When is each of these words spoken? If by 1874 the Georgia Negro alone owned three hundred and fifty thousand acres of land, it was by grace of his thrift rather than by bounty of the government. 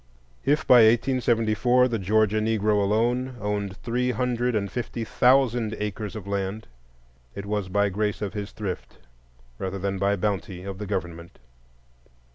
If 0.43 0.65
by 0.65 0.77
1874 0.77 1.87
the 1.87 1.99
Georgia 1.99 2.39
Negro 2.41 2.81
alone 2.81 3.37
owned 3.39 3.77
three 3.77 4.09
hundred 4.09 4.55
and 4.55 4.71
fifty 4.71 5.03
thousand 5.03 5.75
acres 5.77 6.15
of 6.15 6.25
land, 6.25 6.65
it 7.35 7.45
was 7.45 7.69
by 7.69 7.89
grace 7.89 8.19
of 8.19 8.33
his 8.33 8.51
thrift 8.51 8.97
rather 9.59 9.77
than 9.77 9.99
by 9.99 10.15
bounty 10.15 10.63
of 10.63 10.79
the 10.79 10.87
government. 10.87 11.37